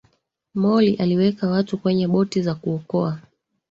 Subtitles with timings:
[0.55, 3.19] molly aliweka watu kwenye boti za kuokoa